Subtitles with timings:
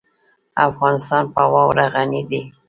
[0.67, 2.41] افغانستان په واوره غني دی.